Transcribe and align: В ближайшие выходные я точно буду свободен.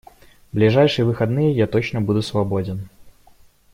В 0.51 0.55
ближайшие 0.55 1.05
выходные 1.05 1.51
я 1.55 1.67
точно 1.67 2.01
буду 2.01 2.23
свободен. 2.23 2.89